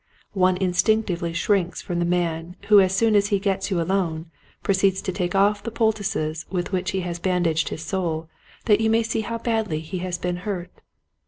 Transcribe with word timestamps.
One 0.33 0.57
instinctively 0.57 1.31
shrinks 1.31 1.83
from 1.83 1.99
the 1.99 2.05
man 2.05 2.55
who 2.69 2.79
as 2.79 2.91
soon 2.91 3.15
as 3.15 3.27
he 3.27 3.37
gets 3.37 3.69
you 3.69 3.79
alone 3.79 4.31
proceeds 4.63 4.99
to 5.03 5.11
take 5.11 5.35
off 5.35 5.61
the 5.61 5.69
poultices 5.69 6.47
with 6.49 6.71
which 6.71 6.89
he 6.89 7.01
has 7.01 7.19
bandaged 7.19 7.69
his 7.69 7.83
soul 7.85 8.27
that 8.65 8.81
you 8.81 8.89
may 8.89 9.03
see 9.03 9.21
how 9.21 9.37
badly 9.37 9.79
he 9.79 9.99
has 9.99 10.17
been 10.17 10.37
hurt. 10.37 10.71